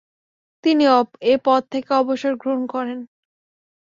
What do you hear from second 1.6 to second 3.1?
থেকে অবসর গ্রহণ করেন।